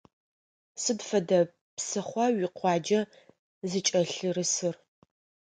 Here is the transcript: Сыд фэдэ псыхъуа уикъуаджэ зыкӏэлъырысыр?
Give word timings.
Сыд 0.81 0.99
фэдэ 1.07 1.39
псыхъуа 1.75 2.25
уикъуаджэ 2.37 3.01
зыкӏэлъырысыр? 3.69 4.75